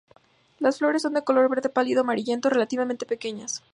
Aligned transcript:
Las 0.57 0.79
flores 0.79 1.03
son 1.03 1.13
de 1.13 1.23
color 1.23 1.47
verde 1.47 1.69
pálido 1.69 2.01
amarillento, 2.01 2.49
relativamente 2.49 3.05
pequeñas. 3.05 3.61